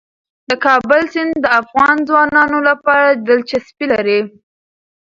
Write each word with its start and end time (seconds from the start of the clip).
د 0.49 0.51
کابل 0.65 1.01
سیند 1.13 1.33
د 1.43 1.45
افغان 1.61 1.95
ځوانانو 2.09 2.57
لپاره 2.69 3.07
دلچسپي 3.27 3.85
لري. 3.93 4.19